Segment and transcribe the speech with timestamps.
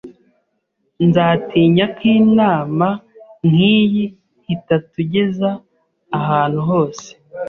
[1.07, 2.87] Nzatinya ko inama
[3.49, 4.05] nkiyi
[4.55, 5.49] itatugeza
[6.19, 7.07] ahantu hose.